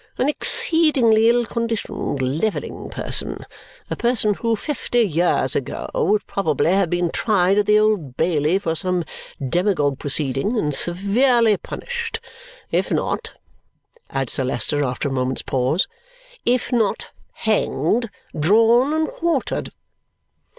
An 0.17 0.27
exceedingly 0.27 1.29
ill 1.29 1.45
conditioned, 1.45 2.23
levelling 2.23 2.89
person. 2.89 3.45
A 3.91 3.95
person 3.95 4.33
who, 4.33 4.55
fifty 4.55 5.01
years 5.03 5.55
ago, 5.55 5.91
would 5.93 6.25
probably 6.25 6.71
have 6.71 6.89
been 6.89 7.11
tried 7.11 7.59
at 7.59 7.67
the 7.67 7.77
Old 7.77 8.17
Bailey 8.17 8.57
for 8.57 8.73
some 8.73 9.03
demagogue 9.47 9.99
proceeding, 9.99 10.57
and 10.57 10.73
severely 10.73 11.55
punished 11.55 12.19
if 12.71 12.89
not," 12.89 13.33
adds 14.09 14.33
Sir 14.33 14.43
Leicester 14.43 14.83
after 14.83 15.07
a 15.07 15.11
moment's 15.13 15.43
pause, 15.43 15.87
"if 16.47 16.71
not 16.71 17.09
hanged, 17.33 18.09
drawn, 18.35 18.93
and 18.95 19.07
quartered." 19.07 19.71